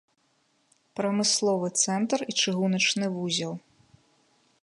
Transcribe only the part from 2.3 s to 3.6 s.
і чыгуначны вузел.